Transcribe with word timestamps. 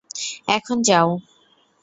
এখন, 0.47 0.77
যাও। 0.81 1.09